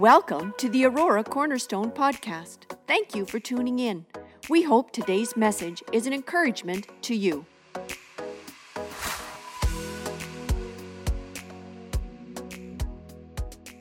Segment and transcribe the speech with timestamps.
[0.00, 2.60] Welcome to the Aurora Cornerstone Podcast.
[2.86, 4.06] Thank you for tuning in.
[4.48, 7.44] We hope today's message is an encouragement to you.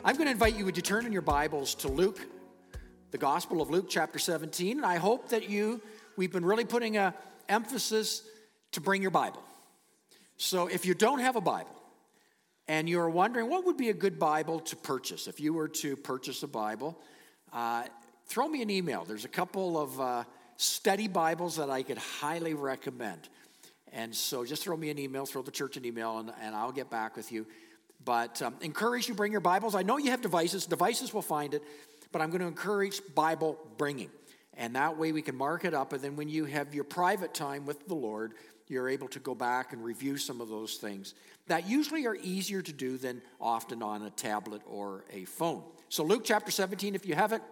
[0.03, 2.27] I'm going to invite you to turn in your Bibles to Luke,
[3.11, 4.75] the Gospel of Luke, chapter 17.
[4.75, 5.81] And I hope that you,
[6.17, 7.15] we've been really putting a
[7.47, 8.23] emphasis
[8.73, 9.41] to bring your Bible.
[10.35, 11.78] So if you don't have a Bible
[12.69, 15.97] and you're wondering what would be a good Bible to purchase, if you were to
[15.97, 17.01] purchase a Bible,
[17.51, 17.85] uh,
[18.27, 19.05] throw me an email.
[19.05, 20.23] There's a couple of uh,
[20.55, 23.27] study Bibles that I could highly recommend.
[23.91, 26.71] And so just throw me an email, throw the church an email, and, and I'll
[26.71, 27.47] get back with you.
[28.05, 29.73] But um, encourage you bring your Bibles.
[29.73, 31.63] I know you have devices, devices will find it,
[32.11, 34.11] but I'm going to encourage Bible bringing.
[34.53, 35.91] And that way we can mark it up.
[35.91, 38.35] And then when you have your private time with the Lord,
[38.69, 41.15] you're able to go back and review some of those things
[41.47, 45.63] that usually are easier to do than often on a tablet or a phone.
[45.89, 47.43] So, Luke chapter 17, if you haven't,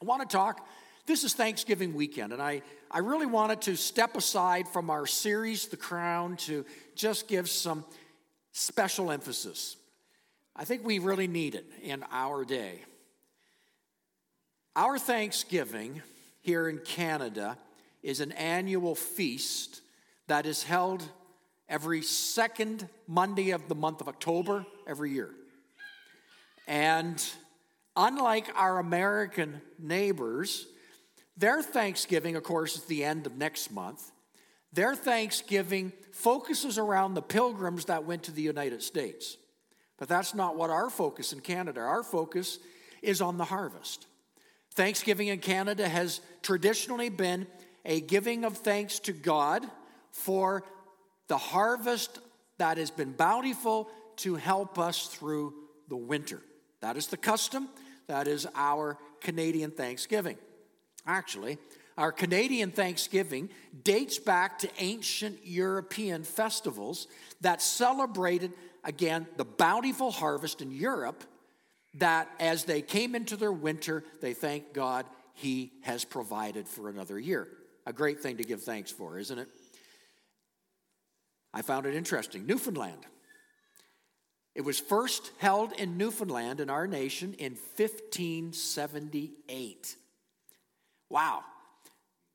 [0.00, 0.66] I want to talk.
[1.06, 5.66] This is Thanksgiving weekend, and I, I really wanted to step aside from our series,
[5.66, 7.84] The Crown, to just give some
[8.52, 9.76] special emphasis.
[10.54, 12.82] I think we really need it in our day.
[14.76, 16.02] Our Thanksgiving
[16.40, 17.58] here in Canada
[18.02, 19.81] is an annual feast
[20.32, 21.02] that is held
[21.68, 25.28] every second Monday of the month of October every year.
[26.66, 27.22] And
[27.94, 30.66] unlike our American neighbors,
[31.36, 34.10] their Thanksgiving, of course, is the end of next month.
[34.72, 39.36] Their Thanksgiving focuses around the pilgrims that went to the United States.
[39.98, 41.80] But that's not what our focus in Canada.
[41.80, 42.58] Our focus
[43.02, 44.06] is on the harvest.
[44.72, 47.46] Thanksgiving in Canada has traditionally been
[47.84, 49.68] a giving of thanks to God
[50.12, 50.62] for
[51.28, 52.20] the harvest
[52.58, 55.54] that has been bountiful to help us through
[55.88, 56.40] the winter.
[56.80, 57.68] That is the custom.
[58.06, 60.36] That is our Canadian Thanksgiving.
[61.06, 61.58] Actually,
[61.96, 63.50] our Canadian Thanksgiving
[63.82, 67.06] dates back to ancient European festivals
[67.40, 68.52] that celebrated,
[68.84, 71.24] again, the bountiful harvest in Europe.
[71.96, 77.18] That as they came into their winter, they thank God He has provided for another
[77.18, 77.48] year.
[77.84, 79.48] A great thing to give thanks for, isn't it?
[81.54, 82.46] I found it interesting.
[82.46, 83.06] Newfoundland.
[84.54, 89.96] It was first held in Newfoundland in our nation in 1578.
[91.08, 91.42] Wow.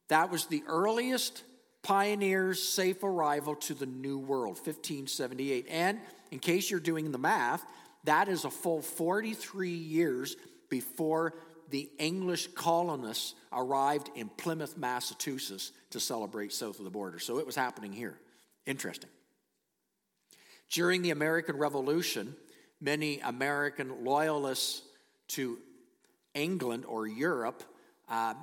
[0.09, 1.43] That was the earliest
[1.83, 5.67] pioneer's safe arrival to the New World, 1578.
[5.69, 5.99] And
[6.31, 7.65] in case you're doing the math,
[8.05, 10.37] that is a full 43 years
[10.69, 11.33] before
[11.69, 17.19] the English colonists arrived in Plymouth, Massachusetts to celebrate south of the border.
[17.19, 18.17] So it was happening here.
[18.67, 19.09] Interesting.
[20.69, 22.35] During the American Revolution,
[22.81, 24.83] many American loyalists
[25.29, 25.57] to
[26.35, 27.63] England or Europe
[28.09, 28.33] uh,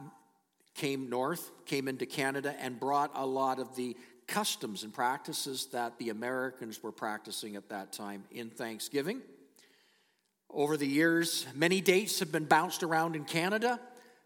[0.75, 3.97] came north, came into Canada, and brought a lot of the
[4.27, 9.21] customs and practices that the Americans were practicing at that time in Thanksgiving.
[10.49, 13.79] Over the years, many dates have been bounced around in Canada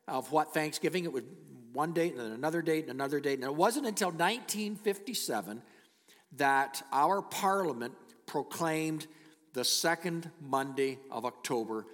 [0.07, 1.27] of what Thanksgiving, it would
[1.73, 3.35] one date and then another date and another date.
[3.35, 5.63] And it wasn't until 1957
[6.37, 7.95] that our parliament
[8.27, 9.07] proclaimed
[9.55, 11.87] the second Monday of October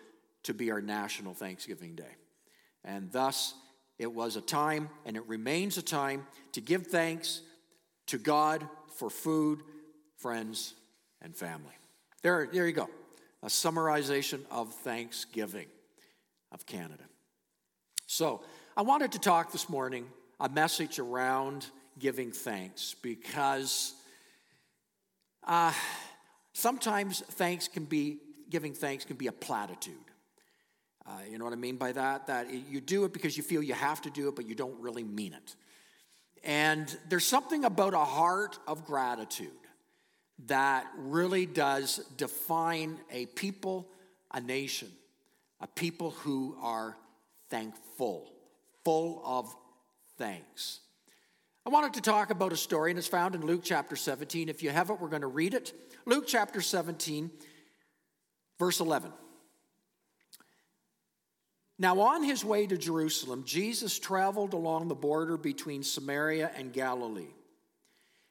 [0.42, 2.16] to be our National Thanksgiving Day.
[2.84, 3.54] And thus,
[3.98, 7.40] it was a time, and it remains a time, to give thanks
[8.06, 9.60] to God for food,
[10.18, 10.74] friends,
[11.22, 11.72] and family.
[12.22, 12.90] There, there you go.
[13.42, 15.66] A summarization of Thanksgiving
[16.52, 17.04] of Canada.
[18.06, 18.42] So,
[18.76, 20.06] I wanted to talk this morning
[20.40, 21.66] a message around
[21.98, 23.94] giving thanks because
[25.46, 25.72] uh,
[26.52, 28.18] sometimes thanks can be,
[28.50, 29.94] giving thanks can be a platitude.
[31.06, 32.26] Uh, you know what I mean by that?
[32.28, 34.80] That you do it because you feel you have to do it, but you don't
[34.80, 35.54] really mean it.
[36.42, 39.50] And there's something about a heart of gratitude
[40.46, 43.88] that really does define a people,
[44.32, 44.88] a nation,
[45.60, 46.96] a people who are
[47.50, 48.32] thankful,
[48.84, 49.54] full of
[50.18, 50.80] thanks.
[51.66, 54.50] I wanted to talk about a story, and it's found in Luke chapter 17.
[54.50, 55.72] If you have it, we're going to read it.
[56.04, 57.30] Luke chapter 17,
[58.58, 59.10] verse 11.
[61.78, 67.32] Now, on his way to Jerusalem, Jesus traveled along the border between Samaria and Galilee.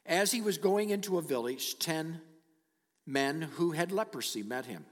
[0.06, 2.22] As he was going into a village, ten
[3.08, 4.86] men who had leprosy met him.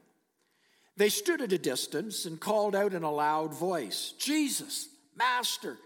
[0.98, 5.78] They stood at a distance and called out in a loud voice, Jesus, Master,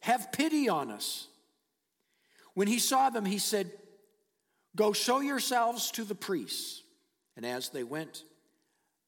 [0.00, 1.26] have pity on us.
[2.54, 3.70] When he saw them, he said,
[4.76, 6.82] Go show yourselves to the priests.
[7.36, 8.24] And as they went,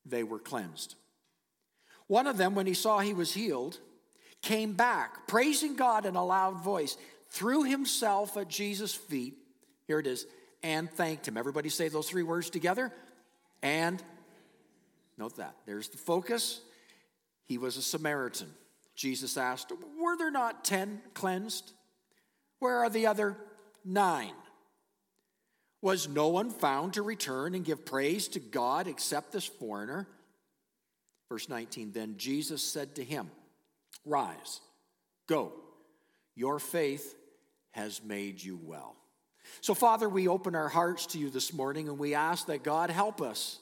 [0.04, 0.94] they were cleansed.
[2.06, 3.78] One of them, when he saw he was healed,
[4.42, 6.96] came back, praising God in a loud voice,
[7.30, 9.34] threw himself at Jesus' feet.
[9.86, 10.26] Here it is,
[10.62, 11.36] and thanked him.
[11.36, 12.92] Everybody say those three words together.
[13.62, 14.02] And
[15.18, 15.56] note that.
[15.66, 16.60] There's the focus.
[17.44, 18.48] He was a Samaritan.
[18.94, 21.72] Jesus asked, Were there not ten cleansed?
[22.58, 23.36] Where are the other
[23.84, 24.32] nine?
[25.82, 30.08] Was no one found to return and give praise to God except this foreigner?
[31.28, 33.30] Verse 19 Then Jesus said to him,
[34.04, 34.60] Rise,
[35.28, 35.52] go,
[36.34, 37.14] your faith
[37.72, 38.96] has made you well.
[39.60, 42.90] So, Father, we open our hearts to you this morning and we ask that God
[42.90, 43.58] help us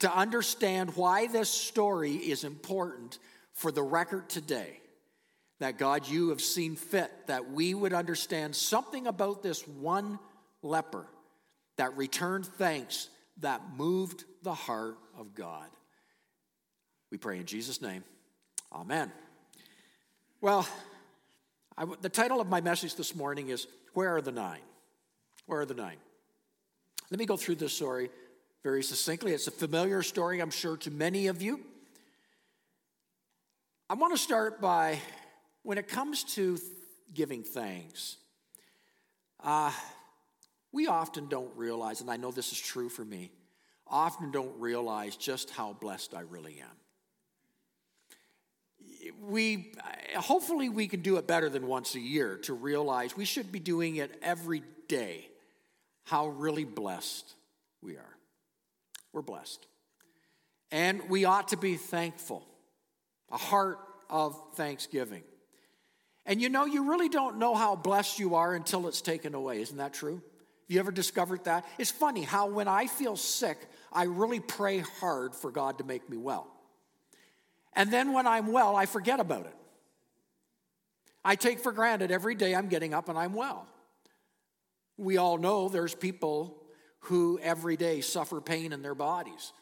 [0.00, 3.18] to understand why this story is important
[3.52, 4.80] for the record today.
[5.58, 10.18] That God, you have seen fit that we would understand something about this one
[10.62, 11.06] leper
[11.76, 13.08] that returned thanks
[13.38, 15.68] that moved the heart of God.
[17.10, 18.04] We pray in Jesus' name.
[18.72, 19.10] Amen.
[20.40, 20.68] Well,
[21.78, 24.60] I, the title of my message this morning is Where Are the Nine?
[25.46, 25.96] Where are the nine?
[27.10, 28.10] Let me go through this story
[28.64, 29.32] very succinctly.
[29.32, 31.60] It's a familiar story, I'm sure, to many of you.
[33.88, 34.98] I want to start by
[35.66, 36.58] when it comes to
[37.12, 38.18] giving thanks,
[39.42, 39.72] uh,
[40.70, 43.32] we often don't realize, and I know this is true for me,
[43.84, 46.68] often don't realize just how blessed I really am.
[49.20, 49.72] We
[50.14, 53.58] hopefully we can do it better than once a year to realize we should be
[53.58, 55.26] doing it every day.
[56.04, 57.34] How really blessed
[57.82, 58.16] we are.
[59.12, 59.66] We're blessed.
[60.70, 62.46] And we ought to be thankful
[63.32, 63.78] a heart
[64.08, 65.24] of thanksgiving.
[66.26, 69.60] And you know, you really don't know how blessed you are until it's taken away.
[69.60, 70.14] Isn't that true?
[70.14, 71.64] Have you ever discovered that?
[71.78, 73.58] It's funny how when I feel sick,
[73.92, 76.48] I really pray hard for God to make me well.
[77.74, 79.54] And then when I'm well, I forget about it.
[81.24, 83.66] I take for granted every day I'm getting up and I'm well.
[84.96, 86.62] We all know there's people
[87.00, 89.52] who every day suffer pain in their bodies.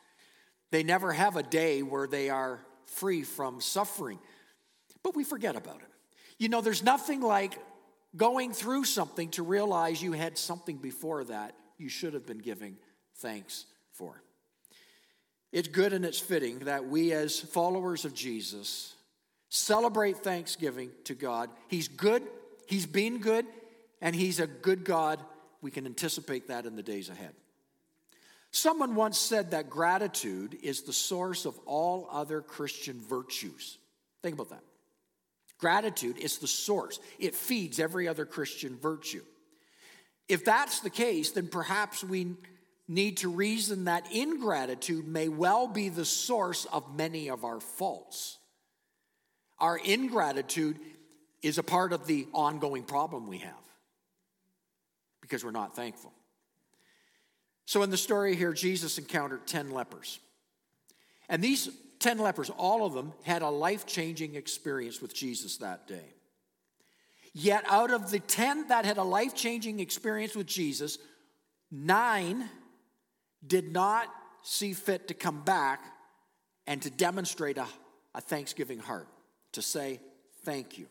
[0.70, 4.18] They never have a day where they are free from suffering
[5.04, 5.93] but we forget about it.
[6.38, 7.58] You know, there's nothing like
[8.16, 12.76] going through something to realize you had something before that you should have been giving
[13.16, 14.22] thanks for.
[15.52, 18.94] It's good and it's fitting that we, as followers of Jesus,
[19.48, 21.50] celebrate thanksgiving to God.
[21.68, 22.22] He's good,
[22.66, 23.46] He's been good,
[24.00, 25.20] and He's a good God.
[25.60, 27.34] We can anticipate that in the days ahead.
[28.50, 33.78] Someone once said that gratitude is the source of all other Christian virtues.
[34.22, 34.62] Think about that.
[35.64, 39.22] Gratitude is the source, it feeds every other Christian virtue.
[40.28, 42.34] If that's the case, then perhaps we
[42.86, 48.36] need to reason that ingratitude may well be the source of many of our faults.
[49.58, 50.78] Our ingratitude
[51.40, 53.54] is a part of the ongoing problem we have
[55.22, 56.12] because we're not thankful.
[57.64, 60.20] So, in the story here, Jesus encountered 10 lepers.
[61.30, 61.70] And these
[62.04, 66.12] 10 lepers, all of them had a life changing experience with Jesus that day.
[67.32, 70.98] Yet, out of the 10 that had a life changing experience with Jesus,
[71.70, 72.50] nine
[73.46, 74.08] did not
[74.42, 75.82] see fit to come back
[76.66, 77.66] and to demonstrate a,
[78.14, 79.08] a thanksgiving heart,
[79.52, 79.98] to say
[80.44, 80.86] thank you.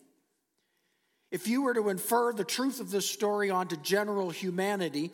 [1.29, 5.11] If you were to infer the truth of this story onto general humanity,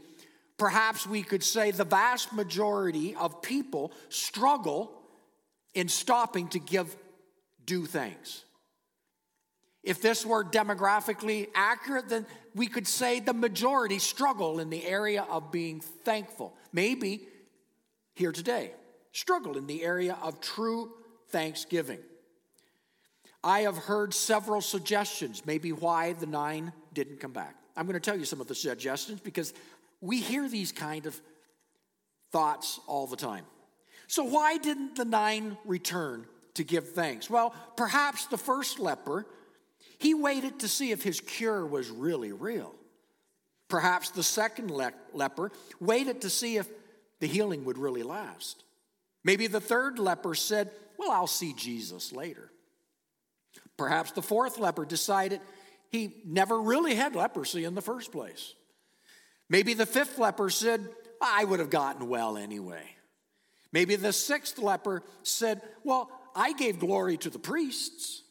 [0.58, 4.96] perhaps we could say the vast majority of people struggle
[5.80, 6.94] in stopping to give
[7.66, 8.44] due thanks.
[9.82, 15.26] If this were demographically accurate, then we could say the majority struggle in the area
[15.30, 16.54] of being thankful.
[16.74, 17.26] Maybe
[18.14, 18.74] here today,
[19.14, 20.92] struggle in the area of true
[21.30, 22.00] thanksgiving.
[23.42, 27.56] I have heard several suggestions, maybe why the nine didn't come back.
[27.78, 29.54] I'm going to tell you some of the suggestions because
[30.02, 31.18] we hear these kind of
[32.34, 33.46] thoughts all the time.
[34.10, 36.26] So, why didn't the nine return
[36.56, 37.30] to give thanks?
[37.30, 39.28] Well, perhaps the first leper,
[40.00, 42.74] he waited to see if his cure was really real.
[43.68, 46.68] Perhaps the second le- leper waited to see if
[47.20, 48.64] the healing would really last.
[49.24, 52.52] Maybe the third leper said, Well, I'll see Jesus later.
[53.78, 55.40] Perhaps the fourth leper decided
[55.92, 58.56] he never really had leprosy in the first place.
[59.50, 60.90] Maybe the fifth leper said,
[61.22, 62.96] I would have gotten well anyway.
[63.72, 68.24] Maybe the sixth leper said, Well, I gave glory to the priests.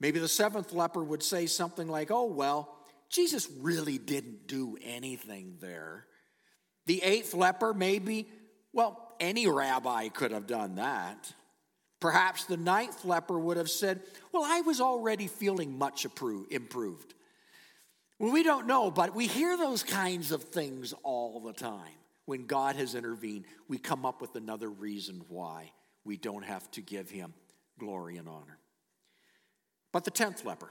[0.00, 2.76] Maybe the seventh leper would say something like, Oh, well,
[3.10, 6.06] Jesus really didn't do anything there.
[6.86, 8.28] The eighth leper, maybe,
[8.72, 11.32] well, any rabbi could have done that.
[12.00, 17.14] Perhaps the ninth leper would have said, Well, I was already feeling much improved.
[18.18, 21.94] Well, we don't know, but we hear those kinds of things all the time.
[22.28, 25.72] When God has intervened, we come up with another reason why
[26.04, 27.32] we don't have to give him
[27.78, 28.58] glory and honor.
[29.94, 30.68] But the tenth leper,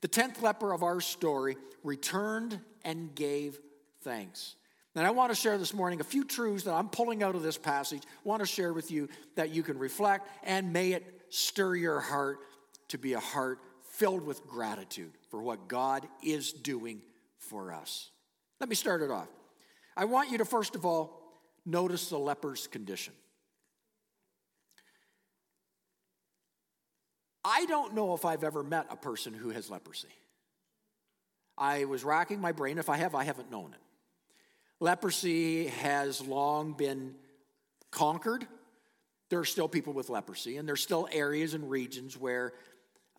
[0.00, 3.60] the tenth leper of our story returned and gave
[4.02, 4.56] thanks.
[4.96, 7.44] And I want to share this morning a few truths that I'm pulling out of
[7.44, 8.02] this passage.
[8.04, 12.00] I want to share with you that you can reflect and may it stir your
[12.00, 12.38] heart
[12.88, 13.60] to be a heart
[13.92, 17.02] filled with gratitude for what God is doing
[17.38, 18.10] for us.
[18.58, 19.28] Let me start it off.
[20.00, 21.20] I want you to first of all
[21.66, 23.12] notice the leper's condition.
[27.44, 30.08] I don't know if I've ever met a person who has leprosy.
[31.58, 32.78] I was racking my brain.
[32.78, 33.80] If I have, I haven't known it.
[34.82, 37.14] Leprosy has long been
[37.90, 38.46] conquered.
[39.28, 42.54] There are still people with leprosy, and there's still areas and regions where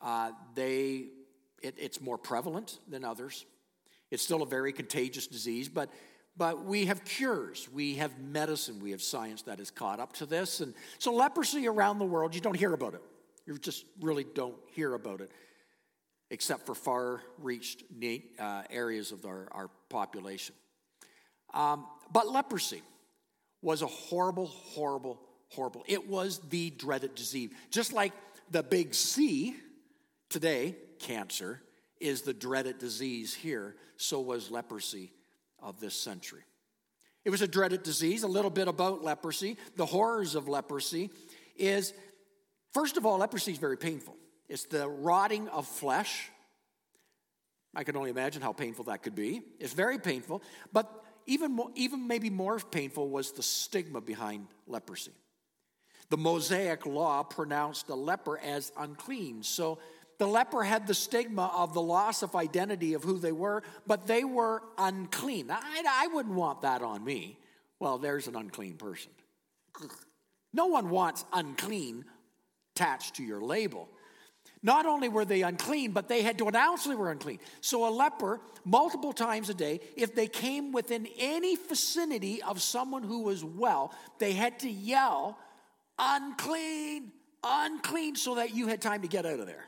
[0.02, 1.10] uh, they
[1.62, 3.46] it, it's more prevalent than others.
[4.10, 5.92] It's still a very contagious disease, but
[6.38, 10.26] but we have cures, we have medicine, we have science that is caught up to
[10.26, 13.02] this, and so leprosy around the world, you don't hear about it.
[13.46, 15.32] You just really don't hear about it,
[16.30, 17.84] except for far-reached
[18.40, 20.56] uh, areas of our, our population.
[21.54, 22.82] Um, but leprosy
[23.62, 25.20] was a horrible, horrible,
[25.50, 25.84] horrible.
[25.88, 27.52] It was the dreaded disease.
[27.72, 28.14] Just like
[28.50, 29.56] the big C
[30.30, 31.62] today, cancer,
[32.00, 35.12] is the dreaded disease here, so was leprosy
[35.62, 36.44] of this century.
[37.24, 38.24] It was a dreaded disease.
[38.24, 39.58] A little bit about leprosy.
[39.76, 41.12] The horrors of leprosy
[41.56, 41.94] is,
[42.74, 44.16] first of all, leprosy is very painful.
[44.50, 46.30] It's the rotting of flesh.
[47.76, 49.42] I can only imagine how painful that could be.
[49.60, 50.42] It's very painful.
[50.74, 50.92] But
[51.26, 55.14] even, more, even maybe more painful was the stigma behind leprosy.
[56.10, 59.44] The Mosaic law pronounced a leper as unclean.
[59.44, 59.78] So
[60.22, 64.06] the leper had the stigma of the loss of identity of who they were, but
[64.06, 65.50] they were unclean.
[65.50, 67.40] I, I wouldn't want that on me.
[67.80, 69.10] Well, there's an unclean person.
[70.54, 72.06] No one wants unclean
[72.76, 73.90] attached to your label.
[74.62, 77.40] Not only were they unclean, but they had to announce they were unclean.
[77.62, 83.02] So a leper, multiple times a day, if they came within any vicinity of someone
[83.02, 85.40] who was well, they had to yell,
[85.98, 87.12] unclean,
[87.44, 89.66] unclean, so that you had time to get out of there.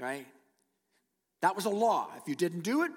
[0.00, 0.26] Right?
[1.42, 2.08] That was a law.
[2.16, 2.90] If you didn't do it,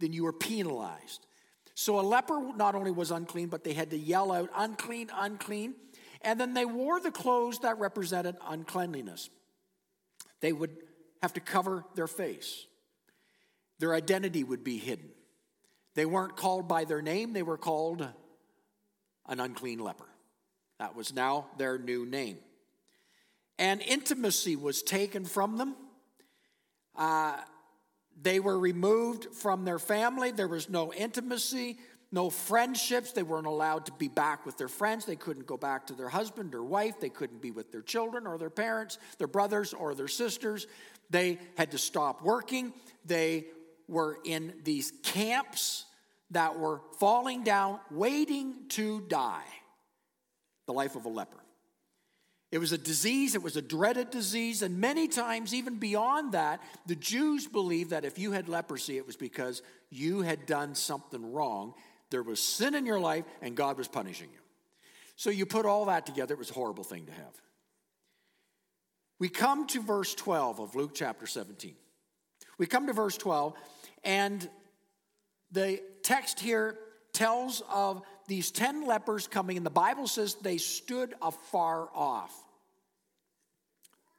[0.00, 1.26] then you were penalized.
[1.74, 5.74] So a leper not only was unclean, but they had to yell out, unclean, unclean.
[6.22, 9.30] And then they wore the clothes that represented uncleanliness.
[10.40, 10.76] They would
[11.22, 12.66] have to cover their face,
[13.78, 15.10] their identity would be hidden.
[15.94, 18.06] They weren't called by their name, they were called
[19.28, 20.08] an unclean leper.
[20.78, 22.38] That was now their new name.
[23.58, 25.74] And intimacy was taken from them.
[26.98, 27.38] Uh,
[28.20, 30.32] they were removed from their family.
[30.32, 31.78] There was no intimacy
[32.10, 33.12] no friendships.
[33.12, 35.04] They weren't allowed to be back with their friends.
[35.04, 37.00] They couldn't go back to their husband or wife.
[37.00, 40.66] They couldn't be with their children or their parents, their brothers or their sisters.
[41.10, 42.72] They had to stop working.
[43.04, 43.46] They
[43.88, 45.84] were in these camps
[46.30, 49.46] that were falling down, waiting to die.
[50.66, 51.38] The life of a leper.
[52.50, 56.62] It was a disease, it was a dreaded disease, and many times, even beyond that,
[56.86, 61.32] the Jews believed that if you had leprosy, it was because you had done something
[61.32, 61.74] wrong
[62.10, 64.38] there was sin in your life, and God was punishing you.
[65.16, 67.34] So you put all that together, it was a horrible thing to have.
[69.18, 71.74] We come to verse 12 of Luke chapter 17.
[72.56, 73.54] We come to verse 12,
[74.04, 74.48] and
[75.50, 76.78] the text here
[77.12, 82.32] tells of these 10 lepers coming, and the Bible says they stood afar off.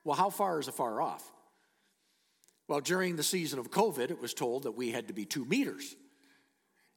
[0.03, 1.23] Well, how far is afar off?
[2.67, 5.45] Well, during the season of COVID, it was told that we had to be two
[5.45, 5.95] meters.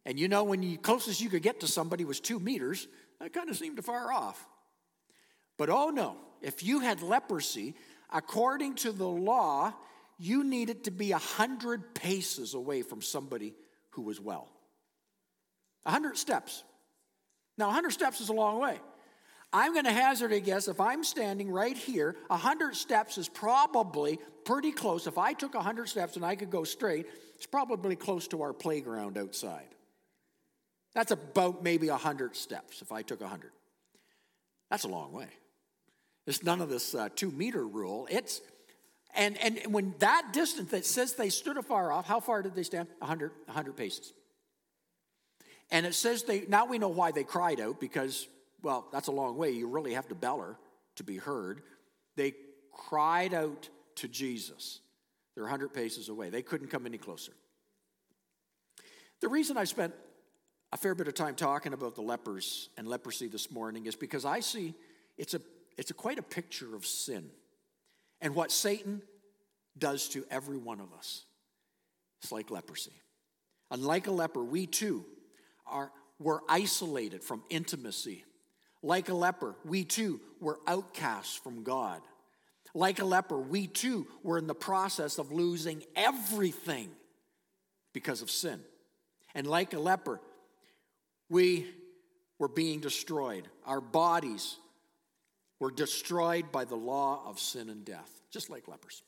[0.04, 2.88] And you know, when the closest you could get to somebody was two meters,
[3.20, 4.46] that kind of seemed far off.
[5.58, 7.74] But oh no, if you had leprosy,
[8.10, 9.72] according to the law,
[10.18, 13.54] you needed to be a hundred paces away from somebody
[13.90, 14.48] who was well.
[15.84, 16.64] A hundred steps.
[17.62, 18.80] Now, a hundred steps is a long way.
[19.52, 23.28] I'm going to hazard a guess if I'm standing right here, a hundred steps is
[23.28, 25.06] probably pretty close.
[25.06, 28.42] If I took a hundred steps and I could go straight, it's probably close to
[28.42, 29.68] our playground outside.
[30.92, 33.52] That's about maybe 100 steps if I took 100.
[34.68, 35.28] That's a long way.
[36.26, 38.08] It's none of this uh, two meter rule.
[38.10, 38.40] It's,
[39.14, 42.64] and, and when that distance that says they stood afar off, how far did they
[42.64, 42.88] stand?
[42.98, 44.14] 100, 100 paces.
[45.72, 48.28] And it says they, now we know why they cried out because,
[48.62, 49.50] well, that's a long way.
[49.50, 50.58] You really have to beller
[50.96, 51.62] to be heard.
[52.14, 52.34] They
[52.70, 54.80] cried out to Jesus.
[55.34, 56.28] They're 100 paces away.
[56.28, 57.32] They couldn't come any closer.
[59.22, 59.94] The reason I spent
[60.72, 64.24] a fair bit of time talking about the lepers and leprosy this morning is because
[64.24, 64.74] I see
[65.16, 65.40] it's a
[65.78, 67.30] it's a quite a picture of sin
[68.20, 69.00] and what Satan
[69.78, 71.24] does to every one of us.
[72.22, 72.92] It's like leprosy.
[73.70, 75.04] Unlike a leper, we too
[75.72, 75.90] are
[76.22, 78.24] were isolated from intimacy.
[78.82, 82.00] Like a leper, we too were outcasts from God.
[82.74, 86.88] Like a leper, we too were in the process of losing everything
[87.92, 88.60] because of sin.
[89.34, 90.20] And like a leper,
[91.28, 91.66] we
[92.38, 93.46] were being destroyed.
[93.66, 94.56] Our bodies
[95.60, 99.02] were destroyed by the law of sin and death, just like lepers.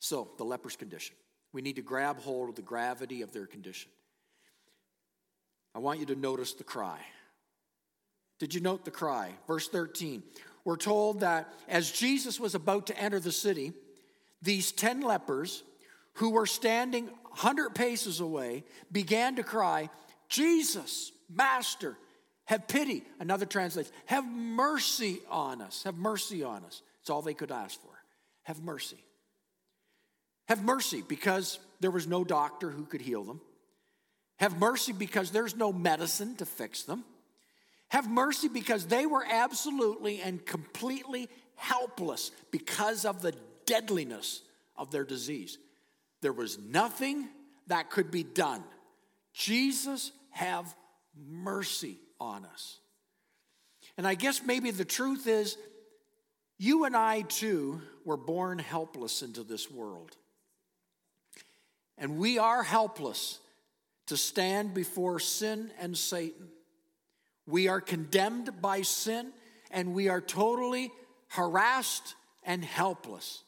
[0.00, 1.16] So, the leper's condition.
[1.52, 3.90] We need to grab hold of the gravity of their condition.
[5.78, 6.98] I want you to notice the cry.
[8.40, 9.30] Did you note the cry?
[9.46, 10.24] Verse 13.
[10.64, 13.72] We're told that as Jesus was about to enter the city,
[14.42, 15.62] these 10 lepers
[16.14, 19.88] who were standing 100 paces away began to cry,
[20.28, 21.96] Jesus, Master,
[22.46, 23.04] have pity.
[23.20, 25.84] Another translation, have mercy on us.
[25.84, 26.82] Have mercy on us.
[27.02, 27.96] It's all they could ask for.
[28.42, 28.98] Have mercy.
[30.48, 33.40] Have mercy because there was no doctor who could heal them.
[34.38, 37.04] Have mercy because there's no medicine to fix them.
[37.88, 43.34] Have mercy because they were absolutely and completely helpless because of the
[43.66, 44.42] deadliness
[44.76, 45.58] of their disease.
[46.20, 47.28] There was nothing
[47.66, 48.62] that could be done.
[49.32, 50.74] Jesus, have
[51.16, 52.78] mercy on us.
[53.96, 55.56] And I guess maybe the truth is,
[56.58, 60.16] you and I too were born helpless into this world.
[61.96, 63.38] And we are helpless
[64.08, 66.48] to stand before sin and Satan.
[67.46, 69.32] We are condemned by sin
[69.70, 70.90] and we are totally
[71.28, 73.42] harassed and helpless.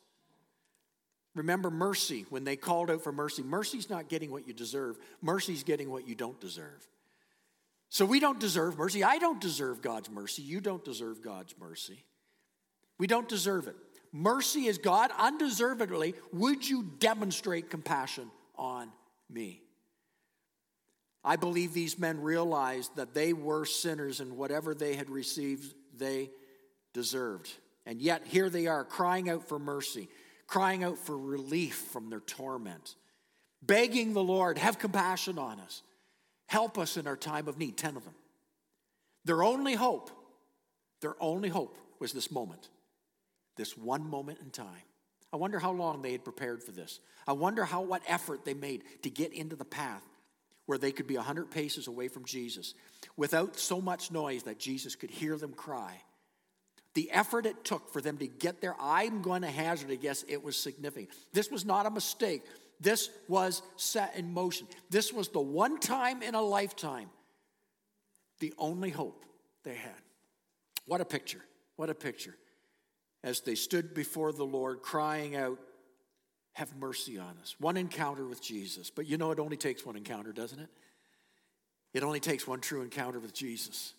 [1.35, 3.43] Remember mercy when they called out for mercy.
[3.43, 6.87] Mercy's not getting what you deserve, mercy's getting what you don't deserve.
[7.89, 9.03] So we don't deserve mercy.
[9.03, 10.43] I don't deserve God's mercy.
[10.43, 12.05] You don't deserve God's mercy.
[12.99, 13.75] We don't deserve it.
[14.13, 16.15] Mercy is God undeservedly.
[16.33, 18.91] Would you demonstrate compassion on
[19.29, 19.63] me?
[21.23, 26.31] I believe these men realized that they were sinners and whatever they had received, they
[26.95, 27.51] deserved.
[27.85, 30.09] And yet, here they are crying out for mercy,
[30.47, 32.97] crying out for relief from their torment,
[33.63, 35.83] begging the Lord, have compassion on us,
[36.47, 37.77] help us in our time of need.
[37.77, 38.15] Ten of them.
[39.25, 40.11] Their only hope,
[41.03, 42.71] their only hope was this moment,
[43.57, 44.83] this one moment in time.
[45.33, 46.99] I wonder how long they had prepared for this.
[47.27, 50.03] I wonder how what effort they made to get into the path
[50.71, 52.75] where they could be 100 paces away from Jesus
[53.17, 56.01] without so much noise that Jesus could hear them cry.
[56.95, 60.25] The effort it took for them to get there, I'm going to hazard a guess
[60.29, 61.11] it was significant.
[61.33, 62.45] This was not a mistake.
[62.79, 64.69] This was set in motion.
[64.91, 67.11] This was the one time in a lifetime,
[68.39, 69.25] the only hope
[69.65, 70.01] they had.
[70.87, 71.43] What a picture.
[71.75, 72.37] What a picture.
[73.25, 75.59] As they stood before the Lord, crying out,
[76.55, 77.55] have mercy on us.
[77.59, 78.91] One encounter with Jesus.
[78.91, 80.69] But you know, it only takes one encounter, doesn't it?
[81.93, 83.95] It only takes one true encounter with Jesus.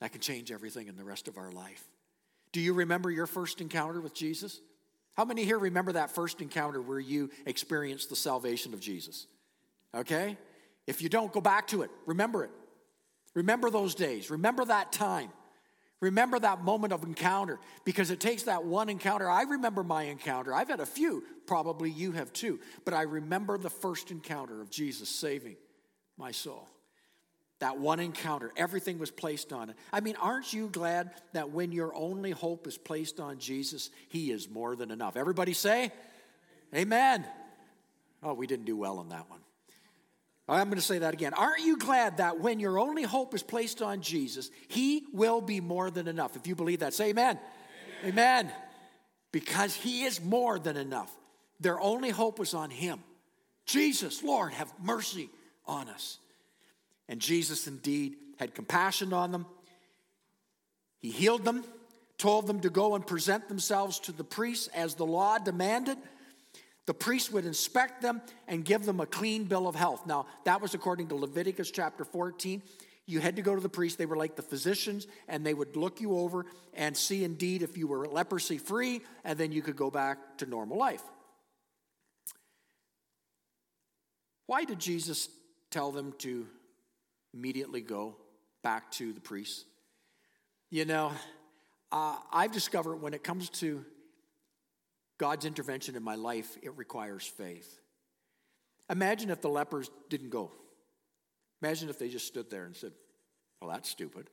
[0.00, 1.82] That can change everything in the rest of our life.
[2.52, 4.60] Do you remember your first encounter with Jesus?
[5.14, 9.26] How many here remember that first encounter where you experienced the salvation of Jesus?
[9.94, 10.36] Okay?
[10.86, 11.90] If you don't, go back to it.
[12.04, 12.50] Remember it.
[13.34, 14.30] Remember those days.
[14.30, 15.30] Remember that time.
[16.00, 19.30] Remember that moment of encounter because it takes that one encounter.
[19.30, 20.52] I remember my encounter.
[20.52, 24.68] I've had a few, probably you have too, but I remember the first encounter of
[24.70, 25.56] Jesus saving
[26.18, 26.68] my soul.
[27.60, 29.76] That one encounter, everything was placed on it.
[29.90, 34.30] I mean, aren't you glad that when your only hope is placed on Jesus, He
[34.30, 35.16] is more than enough?
[35.16, 35.90] Everybody say,
[36.74, 37.24] Amen.
[38.22, 39.40] Oh, we didn't do well on that one.
[40.48, 41.34] I'm going to say that again.
[41.34, 45.60] Aren't you glad that when your only hope is placed on Jesus, He will be
[45.60, 46.36] more than enough?
[46.36, 47.38] If you believe that, say amen.
[48.04, 48.12] Amen.
[48.46, 48.52] amen.
[49.32, 51.12] Because He is more than enough.
[51.58, 53.00] Their only hope was on Him.
[53.64, 55.30] Jesus, Lord, have mercy
[55.66, 56.18] on us.
[57.08, 59.46] And Jesus indeed had compassion on them.
[60.98, 61.64] He healed them,
[62.18, 65.98] told them to go and present themselves to the priests as the law demanded.
[66.86, 70.06] The priest would inspect them and give them a clean bill of health.
[70.06, 72.62] Now, that was according to Leviticus chapter 14.
[73.06, 73.98] You had to go to the priest.
[73.98, 77.76] They were like the physicians, and they would look you over and see indeed if
[77.76, 81.02] you were leprosy free, and then you could go back to normal life.
[84.46, 85.28] Why did Jesus
[85.70, 86.46] tell them to
[87.34, 88.16] immediately go
[88.62, 89.64] back to the priest?
[90.70, 91.12] You know,
[91.90, 93.84] uh, I've discovered when it comes to
[95.18, 97.80] God's intervention in my life, it requires faith.
[98.90, 100.52] Imagine if the lepers didn't go.
[101.62, 102.92] Imagine if they just stood there and said,
[103.60, 104.28] Well, that's stupid.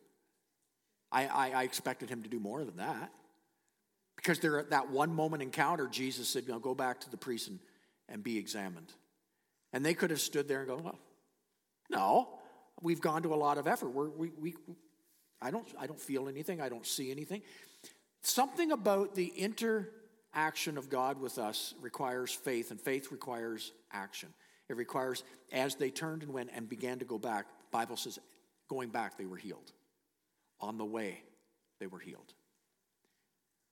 [1.11, 3.11] I, I, I expected him to do more than that.
[4.15, 7.17] Because there at that one moment encounter, Jesus said, you know, Go back to the
[7.17, 7.59] priest and,
[8.09, 8.93] and be examined.
[9.71, 10.99] And they could have stood there and go, Well,
[11.89, 12.29] no,
[12.81, 13.89] we've gone to a lot of effort.
[13.89, 14.55] We're, we, we,
[15.41, 17.41] I, don't, I don't feel anything, I don't see anything.
[18.21, 19.33] Something about the
[20.33, 24.29] interaction of God with us requires faith, and faith requires action.
[24.69, 28.19] It requires, as they turned and went and began to go back, Bible says,
[28.67, 29.71] going back, they were healed.
[30.59, 31.21] On the way,
[31.79, 32.33] they were healed.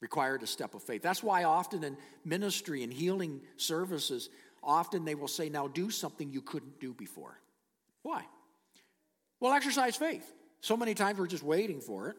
[0.02, 1.02] Required a step of faith.
[1.02, 4.30] That's why often in ministry and healing services,
[4.64, 7.40] often they will say, now do something you couldn't do before.
[8.04, 8.24] Why?
[9.40, 10.32] Well, exercise faith.
[10.60, 12.18] So many times we're just waiting for it.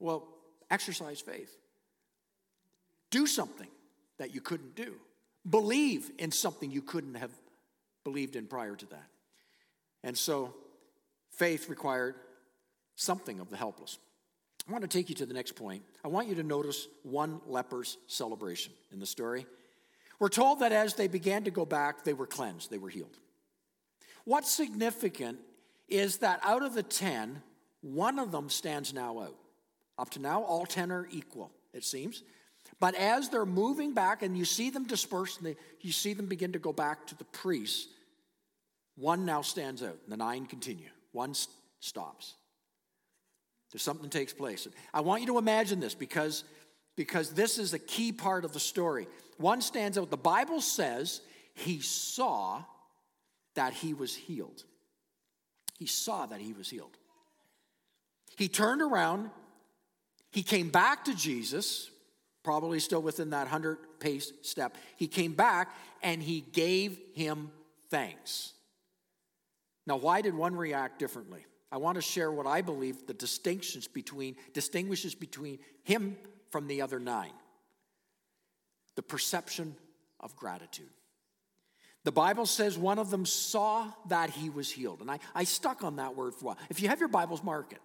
[0.00, 0.26] Well,
[0.70, 1.56] exercise faith.
[3.14, 3.68] Do something
[4.18, 4.96] that you couldn't do.
[5.48, 7.30] Believe in something you couldn't have
[8.02, 9.06] believed in prior to that.
[10.02, 10.52] And so
[11.30, 12.16] faith required
[12.96, 13.98] something of the helpless.
[14.68, 15.84] I want to take you to the next point.
[16.04, 19.46] I want you to notice one leper's celebration in the story.
[20.18, 23.16] We're told that as they began to go back, they were cleansed, they were healed.
[24.24, 25.38] What's significant
[25.88, 27.40] is that out of the 10,
[27.80, 29.36] one of them stands now out.
[30.00, 32.24] Up to now, all 10 are equal, it seems.
[32.80, 36.26] But as they're moving back and you see them disperse and they, you see them
[36.26, 37.88] begin to go back to the priests,
[38.96, 39.98] one now stands out.
[40.04, 40.90] and The nine continue.
[41.12, 41.34] One
[41.80, 42.34] stops.
[43.72, 44.68] There's something takes place.
[44.92, 46.44] I want you to imagine this because,
[46.96, 49.08] because this is a key part of the story.
[49.38, 50.10] One stands out.
[50.10, 51.20] The Bible says
[51.54, 52.62] he saw
[53.54, 54.62] that he was healed.
[55.78, 56.96] He saw that he was healed.
[58.36, 59.30] He turned around.
[60.30, 61.90] He came back to Jesus
[62.44, 64.76] probably still within that 100 pace step.
[64.96, 67.50] He came back and he gave him
[67.90, 68.52] thanks.
[69.86, 71.44] Now, why did one react differently?
[71.72, 76.16] I want to share what I believe the distinctions between distinguishes between him
[76.50, 77.32] from the other nine.
[78.94, 79.74] The perception
[80.20, 80.90] of gratitude.
[82.04, 85.00] The Bible says one of them saw that he was healed.
[85.00, 86.58] And I, I stuck on that word for a while.
[86.68, 87.80] If you have your Bibles, mark it.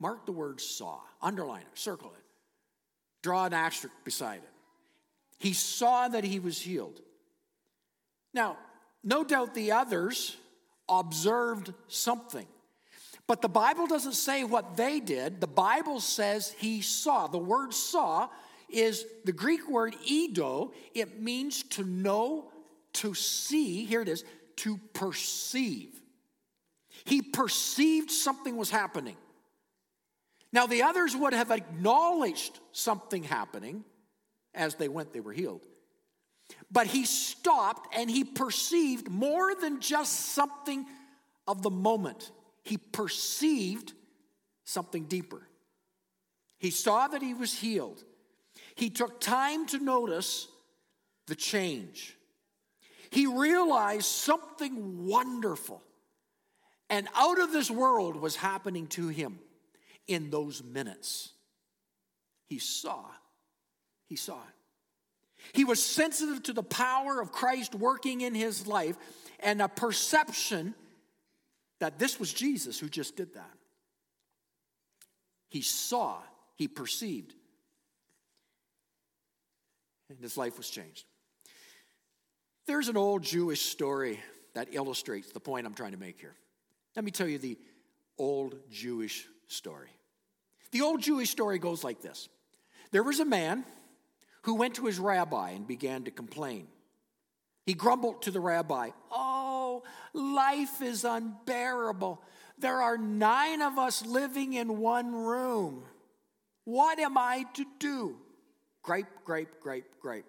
[0.00, 2.23] Mark the word saw, underline it, circle it
[3.24, 4.50] draw an asterisk beside it.
[5.38, 7.00] He saw that he was healed.
[8.34, 8.58] Now,
[9.02, 10.36] no doubt the others
[10.90, 12.46] observed something.
[13.26, 15.40] But the Bible doesn't say what they did.
[15.40, 17.26] The Bible says he saw.
[17.26, 18.28] The word saw
[18.68, 20.74] is the Greek word eido.
[20.94, 22.50] It means to know,
[22.94, 23.86] to see.
[23.86, 24.22] Here it is,
[24.56, 25.98] to perceive.
[27.06, 29.16] He perceived something was happening.
[30.54, 33.84] Now, the others would have acknowledged something happening
[34.54, 35.66] as they went, they were healed.
[36.70, 40.86] But he stopped and he perceived more than just something
[41.48, 42.30] of the moment,
[42.62, 43.92] he perceived
[44.62, 45.42] something deeper.
[46.56, 48.04] He saw that he was healed.
[48.76, 50.46] He took time to notice
[51.26, 52.16] the change.
[53.10, 55.82] He realized something wonderful
[56.88, 59.40] and out of this world was happening to him
[60.06, 61.32] in those minutes.
[62.46, 63.04] He saw.
[64.06, 64.54] He saw it.
[65.52, 68.96] He was sensitive to the power of Christ working in his life
[69.40, 70.74] and a perception
[71.80, 73.50] that this was Jesus who just did that.
[75.50, 76.16] He saw,
[76.56, 77.34] he perceived,
[80.08, 81.04] and his life was changed.
[82.66, 84.20] There's an old Jewish story
[84.54, 86.34] that illustrates the point I'm trying to make here.
[86.96, 87.58] Let me tell you the
[88.18, 89.90] old Jewish story.
[90.74, 92.28] The old Jewish story goes like this
[92.90, 93.64] There was a man
[94.42, 96.66] who went to his rabbi and began to complain.
[97.64, 102.20] He grumbled to the rabbi, Oh, life is unbearable.
[102.58, 105.84] There are nine of us living in one room.
[106.64, 108.16] What am I to do?
[108.82, 110.26] Gripe, gripe, gripe, gripe.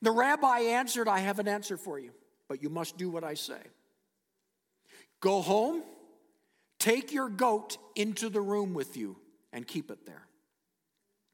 [0.00, 2.12] The rabbi answered, I have an answer for you,
[2.48, 3.60] but you must do what I say.
[5.20, 5.82] Go home
[6.80, 9.16] Take your goat into the room with you
[9.52, 10.26] and keep it there.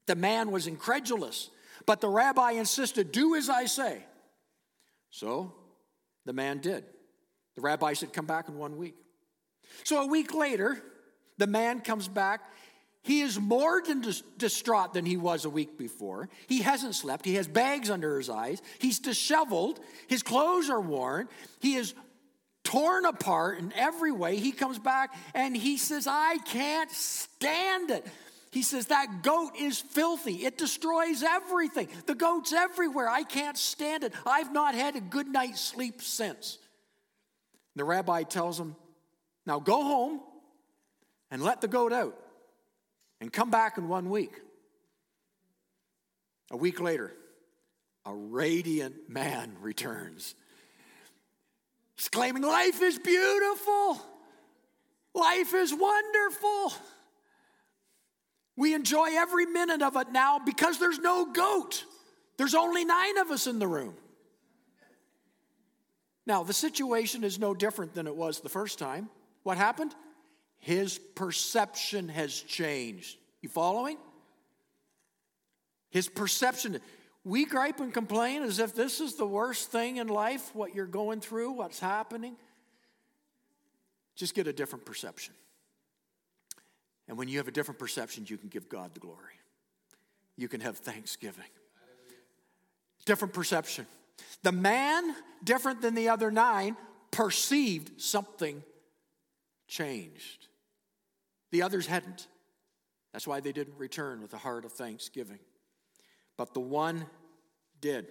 [0.07, 1.49] The man was incredulous,
[1.85, 4.03] but the rabbi insisted, Do as I say.
[5.09, 5.53] So
[6.25, 6.85] the man did.
[7.55, 8.95] The rabbi said, Come back in one week.
[9.83, 10.81] So a week later,
[11.37, 12.41] the man comes back.
[13.03, 14.03] He is more than
[14.37, 16.27] distraught than he was a week before.
[16.47, 17.25] He hasn't slept.
[17.25, 18.61] He has bags under his eyes.
[18.79, 19.79] He's disheveled.
[20.07, 21.29] His clothes are worn.
[21.61, 21.93] He is
[22.67, 24.35] torn apart in every way.
[24.35, 28.05] He comes back and he says, I can't stand it.
[28.51, 30.45] He says, That goat is filthy.
[30.45, 31.87] It destroys everything.
[32.07, 33.07] The goat's everywhere.
[33.07, 34.11] I can't stand it.
[34.25, 36.57] I've not had a good night's sleep since.
[37.77, 38.75] The rabbi tells him,
[39.45, 40.19] Now go home
[41.31, 42.17] and let the goat out
[43.21, 44.33] and come back in one week.
[46.51, 47.13] A week later,
[48.05, 50.35] a radiant man returns.
[51.97, 54.01] He's claiming, Life is beautiful.
[55.13, 56.73] Life is wonderful.
[58.55, 61.83] We enjoy every minute of it now because there's no goat.
[62.37, 63.95] There's only nine of us in the room.
[66.25, 69.09] Now, the situation is no different than it was the first time.
[69.43, 69.95] What happened?
[70.59, 73.17] His perception has changed.
[73.41, 73.97] You following?
[75.89, 76.79] His perception.
[77.23, 80.85] We gripe and complain as if this is the worst thing in life, what you're
[80.85, 82.37] going through, what's happening.
[84.15, 85.33] Just get a different perception.
[87.07, 89.39] And when you have a different perception, you can give God the glory.
[90.35, 91.45] You can have thanksgiving.
[93.05, 93.87] Different perception.
[94.43, 96.75] The man, different than the other nine,
[97.11, 98.63] perceived something
[99.67, 100.47] changed.
[101.51, 102.27] The others hadn't.
[103.13, 105.39] That's why they didn't return with a heart of thanksgiving.
[106.37, 107.05] But the one
[107.81, 108.07] did.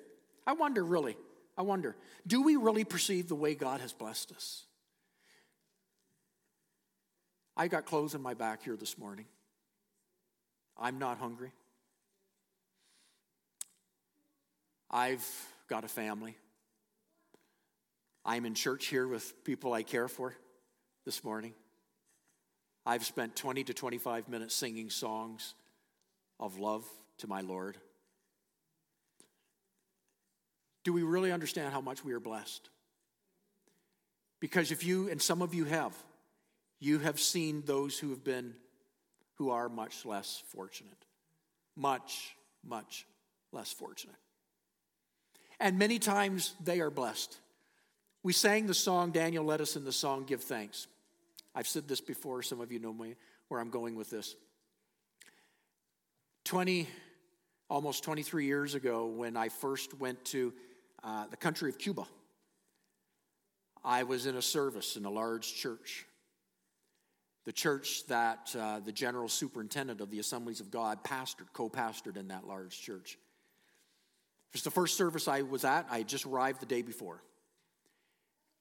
[0.46, 1.16] I wonder, really,
[1.56, 4.64] I wonder, do we really perceive the way God has blessed us?
[7.56, 9.24] I got clothes in my back here this morning.
[10.78, 11.52] I'm not hungry.
[14.90, 15.26] I've
[15.68, 16.36] got a family.
[18.24, 20.34] I'm in church here with people I care for
[21.04, 21.54] this morning.
[22.84, 25.54] I've spent 20 to 25 minutes singing songs
[26.38, 26.84] of love
[27.18, 27.78] to my Lord.
[30.86, 32.70] Do we really understand how much we are blessed?
[34.38, 35.92] Because if you, and some of you have,
[36.78, 38.54] you have seen those who have been,
[39.34, 41.04] who are much less fortunate.
[41.74, 43.04] Much, much
[43.50, 44.14] less fortunate.
[45.58, 47.36] And many times they are blessed.
[48.22, 50.86] We sang the song, Daniel led us in the song, Give Thanks.
[51.52, 53.16] I've said this before, some of you know me,
[53.48, 54.36] where I'm going with this.
[56.44, 56.86] 20,
[57.68, 60.52] almost 23 years ago, when I first went to
[61.06, 62.06] uh, the country of Cuba,
[63.82, 66.04] I was in a service in a large church
[67.46, 72.16] the church that uh, the general superintendent of the Assemblies of God pastored, co pastored
[72.16, 73.12] in that large church.
[73.12, 75.86] It was the first service I was at.
[75.88, 77.22] I had just arrived the day before.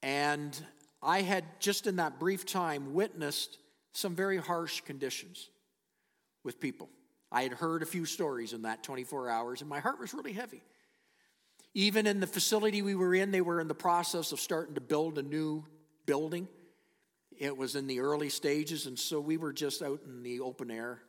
[0.03, 0.57] And
[1.01, 3.57] I had just in that brief time witnessed
[3.93, 5.49] some very harsh conditions
[6.43, 6.89] with people.
[7.31, 10.33] I had heard a few stories in that 24 hours, and my heart was really
[10.33, 10.61] heavy.
[11.77, 14.81] Even in the facility we were in, they were in the process of starting to
[14.81, 15.65] build a new
[16.05, 16.47] building.
[17.37, 20.71] It was in the early stages, and so we were just out in the open
[20.71, 21.01] air,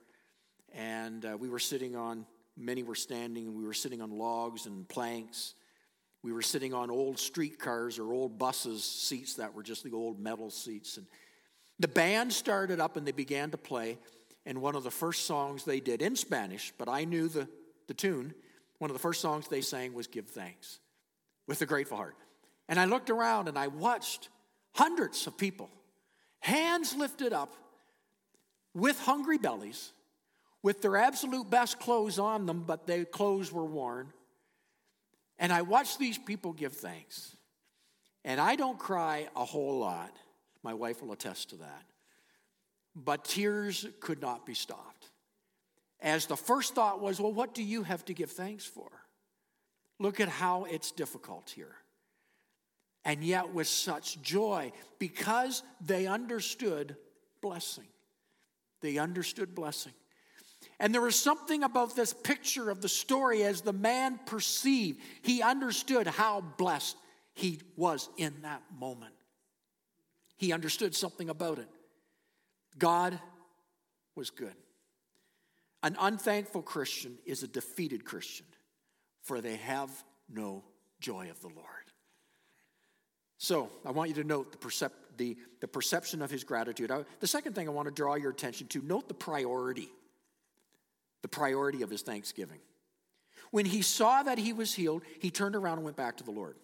[0.75, 2.27] and uh, we were sitting on,
[2.57, 5.55] many were standing, and we were sitting on logs and planks.
[6.25, 10.19] We were sitting on old streetcars or old buses, seats that were just the old
[10.19, 10.97] metal seats.
[10.97, 11.07] And
[11.79, 13.99] the band started up and they began to play.
[14.45, 17.49] And one of the first songs they did in Spanish, but I knew the,
[17.87, 18.35] the tune,
[18.79, 20.79] one of the first songs they sang was Give Thanks
[21.47, 22.17] with a grateful heart.
[22.69, 24.29] And I looked around and I watched
[24.75, 25.71] hundreds of people
[26.47, 27.55] hands lifted up,
[28.73, 29.93] with hungry bellies,
[30.63, 34.13] with their absolute best clothes on them, but their clothes were worn.
[35.39, 37.35] And I watched these people give thanks.
[38.25, 40.15] And I don't cry a whole lot.
[40.63, 41.85] My wife will attest to that.
[42.95, 44.96] But tears could not be stopped.
[46.01, 48.91] As the first thought was, well, what do you have to give thanks for?
[49.99, 51.77] Look at how it's difficult here
[53.07, 56.97] and yet with such joy because they understood
[57.41, 57.87] blessing.
[58.83, 59.93] They understood blessing.
[60.81, 65.41] And there was something about this picture of the story as the man perceived, he
[65.41, 66.97] understood how blessed
[67.33, 69.15] he was in that moment.
[70.37, 71.69] He understood something about it.
[72.77, 73.19] God
[74.17, 74.55] was good.
[75.87, 78.47] An unthankful Christian is a defeated Christian,
[79.23, 79.89] for they have
[80.29, 80.65] no
[80.99, 81.65] joy of the Lord.
[83.39, 86.91] So I want you to note the, percep- the, the perception of his gratitude.
[86.91, 89.89] I, the second thing I want to draw your attention to note the priority,
[91.23, 92.59] the priority of his thanksgiving.
[93.53, 96.33] When he saw that he was healed, he turned around and went back to the
[96.33, 96.57] Lord.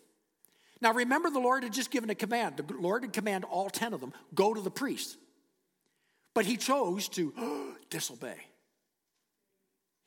[0.81, 2.57] Now remember, the Lord had just given a command.
[2.57, 5.17] The Lord had commanded all 10 of them go to the priest.
[6.35, 8.49] But he chose to disobey.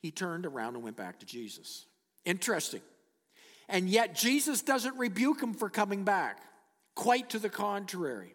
[0.06, 1.84] He turned around and went back to Jesus.
[2.24, 2.80] Interesting.
[3.68, 6.38] And yet, Jesus doesn't rebuke him for coming back.
[6.94, 8.32] Quite to the contrary.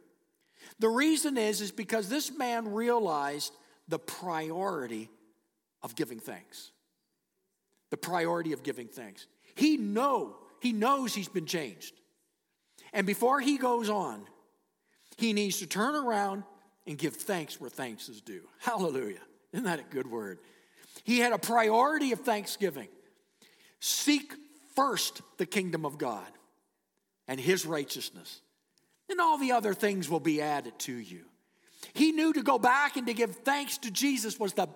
[0.80, 3.54] The reason is, is because this man realized
[3.88, 5.10] the priority
[5.82, 6.72] of giving thanks.
[7.90, 9.26] The priority of giving thanks.
[9.56, 11.94] He know, he knows he's been changed.
[12.92, 14.26] And before he goes on,
[15.16, 16.44] he needs to turn around
[16.86, 18.44] and give thanks where thanks is due.
[18.60, 19.22] Hallelujah.
[19.54, 20.40] Isn't that a good word?
[21.04, 22.88] He had a priority of thanksgiving.
[23.80, 24.34] Seek
[24.76, 26.28] first the kingdom of God
[27.28, 28.42] and his righteousness,
[29.10, 31.26] and all the other things will be added to you.
[31.94, 34.68] He knew to go back and to give thanks to Jesus was the,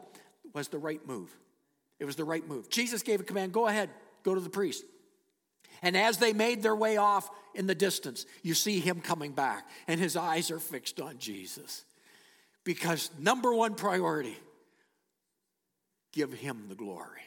[0.54, 1.30] was the right move.
[1.99, 2.69] It was the right move.
[2.69, 3.89] Jesus gave a command go ahead,
[4.23, 4.84] go to the priest.
[5.82, 9.67] And as they made their way off in the distance, you see him coming back,
[9.88, 11.86] and his eyes are fixed on Jesus.
[12.63, 14.38] Because number one priority,
[16.15, 17.21] give him the glory,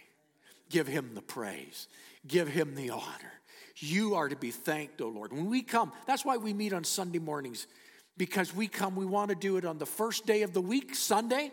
[0.70, 1.87] give him the praise,
[2.27, 3.33] give him the honor.
[3.77, 5.33] You are to be thanked, O oh Lord.
[5.33, 7.68] When we come, that's why we meet on Sunday mornings,
[8.16, 10.96] because we come, we want to do it on the first day of the week,
[10.96, 11.53] Sunday,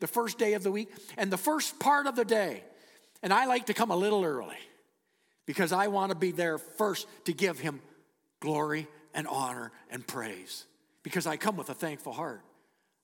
[0.00, 2.62] the first day of the week, and the first part of the day.
[3.22, 4.58] And I like to come a little early
[5.46, 7.80] because I want to be there first to give him
[8.40, 10.66] glory and honor and praise
[11.02, 12.42] because I come with a thankful heart.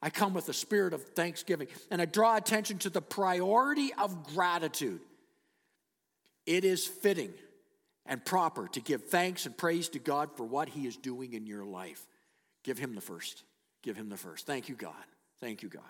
[0.03, 4.25] I come with a spirit of thanksgiving and I draw attention to the priority of
[4.35, 5.01] gratitude.
[6.47, 7.33] It is fitting
[8.07, 11.47] and proper to give thanks and praise to God for what He is doing in
[11.47, 12.07] your life.
[12.65, 13.45] Give Him the first.
[13.83, 14.47] Give Him the first.
[14.47, 14.95] Thank you, God.
[15.41, 15.83] Thank you, God.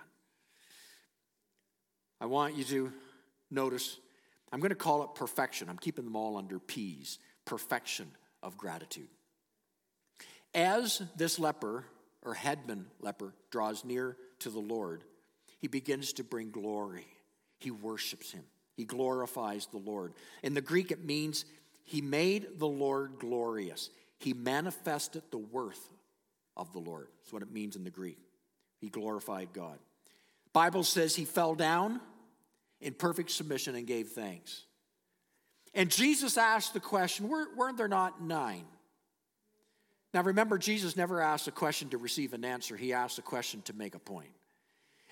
[2.20, 2.92] I want you to
[3.50, 3.96] notice
[4.52, 5.68] I'm going to call it perfection.
[5.68, 8.10] I'm keeping them all under P's perfection
[8.42, 9.08] of gratitude.
[10.54, 11.84] As this leper
[12.22, 15.04] or headman leper draws near to the Lord,
[15.58, 17.06] he begins to bring glory.
[17.58, 18.44] He worships him,
[18.76, 20.14] he glorifies the Lord.
[20.42, 21.44] In the Greek, it means
[21.84, 25.88] he made the Lord glorious, he manifested the worth
[26.56, 27.08] of the Lord.
[27.20, 28.18] That's what it means in the Greek.
[28.80, 29.78] He glorified God.
[30.52, 32.00] Bible says he fell down
[32.80, 34.64] in perfect submission and gave thanks.
[35.74, 38.64] And Jesus asked the question, were, weren't there not nine?
[40.12, 42.76] Now remember, Jesus never asked a question to receive an answer.
[42.76, 44.30] He asked a question to make a point.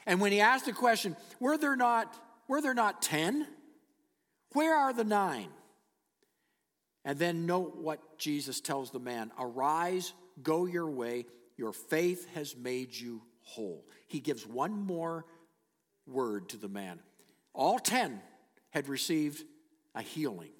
[0.07, 2.15] And when he asked the question, were there not,
[2.49, 3.47] were there not ten?
[4.53, 5.51] Where are the nine?
[7.05, 12.57] And then note what Jesus tells the man Arise, go your way, your faith has
[12.57, 13.87] made you whole.
[14.09, 15.25] He gives one more
[16.07, 17.01] word to the man
[17.59, 18.21] all 10
[18.71, 19.45] had received
[19.95, 20.53] a healing,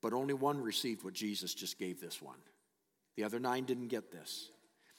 [0.00, 2.38] but only one received what Jesus just gave this one.
[3.16, 4.50] The other nine didn't get this.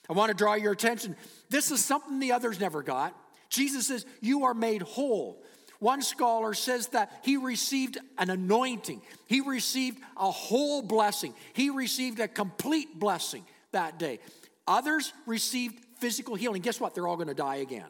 [0.09, 1.15] I want to draw your attention.
[1.49, 3.15] This is something the others never got.
[3.49, 5.43] Jesus says, You are made whole.
[5.79, 12.19] One scholar says that he received an anointing, he received a whole blessing, he received
[12.19, 14.19] a complete blessing that day.
[14.67, 16.61] Others received physical healing.
[16.61, 16.95] Guess what?
[16.95, 17.85] They're all going to die again.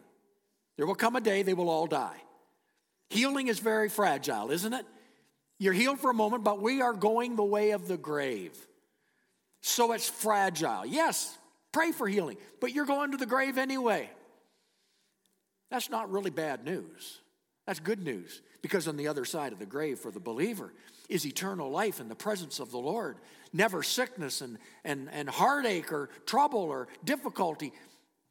[0.78, 2.18] There will come a day they will all die.
[3.10, 4.86] Healing is very fragile, isn't it?
[5.58, 8.54] You're healed for a moment, but we are going the way of the grave.
[9.68, 10.86] So it's fragile.
[10.86, 11.36] Yes,
[11.72, 14.12] pray for healing, but you're going to the grave anyway.
[15.72, 17.20] That's not really bad news.
[17.66, 20.72] That's good news because on the other side of the grave for the believer
[21.10, 23.18] is eternal life in the presence of the Lord.
[23.54, 27.74] Never sickness and, and, and heartache or trouble or difficulty.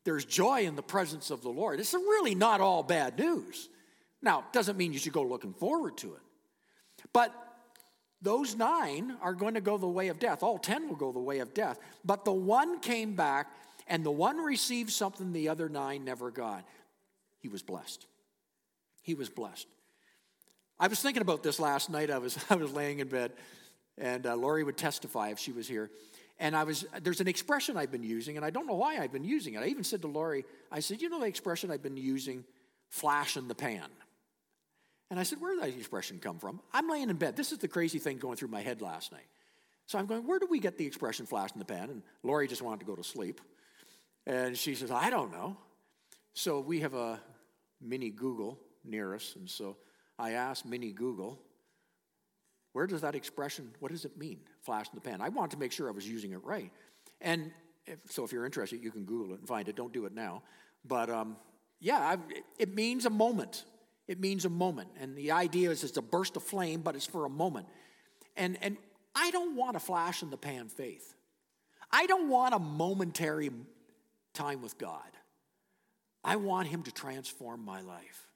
[0.05, 1.81] There's joy in the presence of the Lord.
[1.81, 3.69] It's really not all bad news.
[4.23, 6.23] Now, it doesn't mean you should go looking forward to it.
[7.13, 7.35] But
[8.25, 10.43] those nine are going to go the way of death.
[10.43, 11.79] All ten will go the way of death.
[12.05, 13.49] But the one came back,
[13.87, 16.65] and the one received something the other nine never got.
[17.41, 18.07] He was blessed.
[19.03, 19.67] He was blessed.
[20.81, 22.11] I was thinking about this last night.
[22.11, 23.33] I was, I was laying in bed,
[23.99, 25.91] and uh, Lori would testify if she was here.
[26.39, 29.13] And I was, there's an expression I've been using, and I don't know why I've
[29.13, 29.59] been using it.
[29.59, 32.43] I even said to Lori, I said, You know the expression I've been using?
[32.89, 33.89] Flash in the pan.
[35.11, 36.61] And I said, Where did that expression come from?
[36.73, 37.37] I'm laying in bed.
[37.37, 39.27] This is the crazy thing going through my head last night.
[39.87, 41.91] So I'm going, Where do we get the expression flash in the pan?
[41.91, 43.41] And Lori just wanted to go to sleep.
[44.27, 45.57] And she says, I don't know.
[46.33, 47.21] So we have a
[47.81, 49.35] mini Google near us.
[49.37, 49.77] And so
[50.19, 51.39] I asked mini Google,
[52.73, 55.21] Where does that expression, what does it mean, flash in the pan?
[55.21, 56.73] I wanted to make sure I was using it right.
[57.21, 57.53] And
[57.87, 59.77] if, so if you're interested, you can Google it and find it.
[59.77, 60.43] Don't do it now.
[60.85, 61.37] But um,
[61.81, 62.21] yeah, I've,
[62.59, 63.65] it means a moment.
[64.07, 64.89] It means a moment.
[65.01, 67.67] And the idea is it's a burst of flame, but it's for a moment.
[68.37, 68.77] And, and
[69.15, 71.15] I don't want a flash in the pan faith.
[71.91, 73.51] I don't want a momentary
[74.35, 75.01] time with God.
[76.23, 78.29] I want Him to transform my life.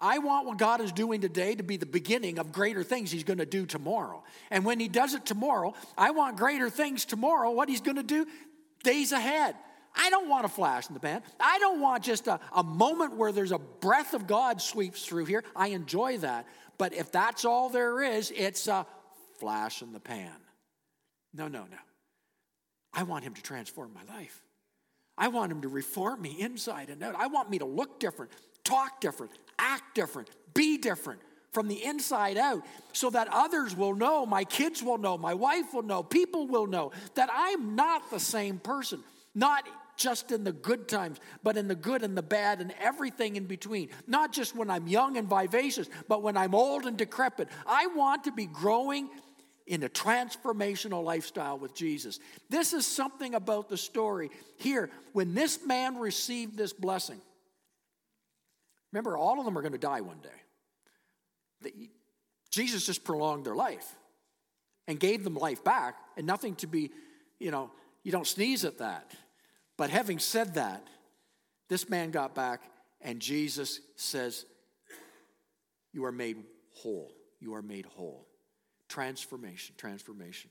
[0.00, 3.24] I want what God is doing today to be the beginning of greater things He's
[3.24, 4.22] going to do tomorrow.
[4.50, 8.02] And when He does it tomorrow, I want greater things tomorrow, what He's going to
[8.02, 8.26] do
[8.84, 9.56] days ahead.
[9.98, 11.22] I don't want a flash in the pan.
[11.40, 15.24] I don't want just a, a moment where there's a breath of God sweeps through
[15.24, 15.42] here.
[15.56, 16.46] I enjoy that.
[16.78, 18.86] But if that's all there is, it's a
[19.40, 20.36] flash in the pan.
[21.34, 21.76] No, no, no.
[22.94, 24.40] I want Him to transform my life.
[25.16, 27.16] I want Him to reform me inside and out.
[27.16, 28.30] I want me to look different,
[28.62, 31.20] talk different, act different, be different
[31.52, 35.74] from the inside out so that others will know, my kids will know, my wife
[35.74, 39.02] will know, people will know that I'm not the same person.
[39.34, 39.66] Not
[39.98, 43.44] just in the good times, but in the good and the bad and everything in
[43.44, 43.90] between.
[44.06, 47.48] Not just when I'm young and vivacious, but when I'm old and decrepit.
[47.66, 49.10] I want to be growing
[49.66, 52.20] in a transformational lifestyle with Jesus.
[52.48, 54.88] This is something about the story here.
[55.12, 57.20] When this man received this blessing,
[58.92, 61.70] remember, all of them are going to die one day.
[62.50, 63.94] Jesus just prolonged their life
[64.86, 66.90] and gave them life back, and nothing to be,
[67.38, 67.70] you know,
[68.04, 69.12] you don't sneeze at that.
[69.78, 70.86] But having said that,
[71.68, 72.62] this man got back,
[73.00, 74.44] and Jesus says,
[75.94, 76.36] You are made
[76.74, 77.12] whole.
[77.40, 78.26] You are made whole.
[78.88, 80.50] Transformation, transformation.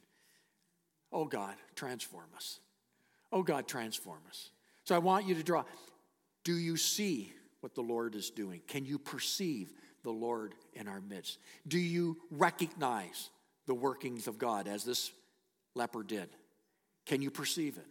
[1.12, 2.60] Oh God, transform us.
[3.32, 4.50] Oh God, transform us.
[4.86, 5.66] So I want you to draw.
[6.44, 8.62] Do you see what the Lord is doing?
[8.68, 9.74] Can you perceive
[10.04, 11.40] the Lord in our midst?
[11.68, 13.30] Do you recognize
[13.66, 15.12] the workings of God as this
[15.76, 16.30] leper did?
[17.06, 17.88] Can you perceive it?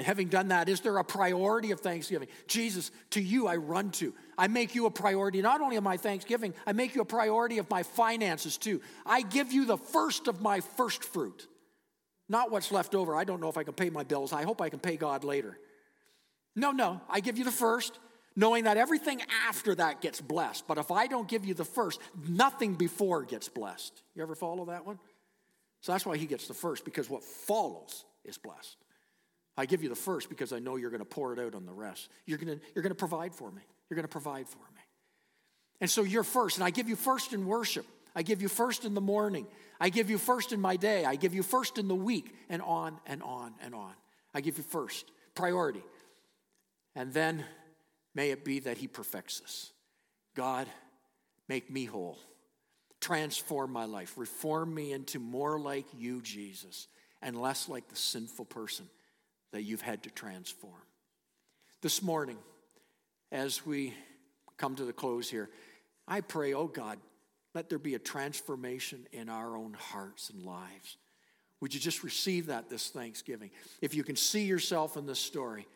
[0.00, 2.28] And having done that, is there a priority of thanksgiving?
[2.46, 4.14] Jesus, to you I run to.
[4.38, 7.58] I make you a priority, not only of my thanksgiving, I make you a priority
[7.58, 8.80] of my finances too.
[9.04, 11.46] I give you the first of my first fruit,
[12.30, 13.14] not what's left over.
[13.14, 14.32] I don't know if I can pay my bills.
[14.32, 15.58] I hope I can pay God later.
[16.56, 17.98] No, no, I give you the first,
[18.34, 19.20] knowing that everything
[19.50, 20.66] after that gets blessed.
[20.66, 24.02] But if I don't give you the first, nothing before gets blessed.
[24.14, 24.98] You ever follow that one?
[25.82, 28.78] So that's why he gets the first, because what follows is blessed.
[29.60, 31.66] I give you the first because I know you're going to pour it out on
[31.66, 32.08] the rest.
[32.24, 33.60] You're going to, you're going to provide for me.
[33.90, 34.80] You're going to provide for me.
[35.82, 36.56] And so you're first.
[36.56, 37.84] And I give you first in worship.
[38.16, 39.46] I give you first in the morning.
[39.78, 41.04] I give you first in my day.
[41.04, 43.92] I give you first in the week, and on and on and on.
[44.32, 45.82] I give you first, priority.
[46.96, 47.44] And then
[48.14, 49.72] may it be that He perfects us.
[50.34, 50.68] God,
[51.48, 52.18] make me whole.
[52.98, 54.16] Transform my life.
[54.16, 56.88] Reform me into more like you, Jesus,
[57.20, 58.88] and less like the sinful person
[59.52, 60.74] that you've had to transform.
[61.82, 62.38] This morning,
[63.32, 63.94] as we
[64.56, 65.50] come to the close here,
[66.06, 66.98] I pray, oh God,
[67.54, 70.96] let there be a transformation in our own hearts and lives.
[71.60, 73.50] Would you just receive that this Thanksgiving?
[73.80, 75.66] If you can see yourself in this story,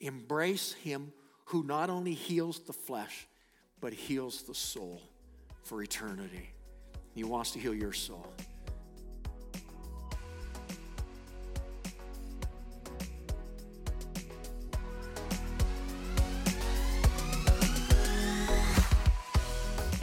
[0.00, 1.12] embrace Him
[1.46, 3.26] who not only heals the flesh,
[3.80, 5.02] but heals the soul
[5.64, 6.50] for eternity.
[7.14, 8.26] He wants to heal your soul.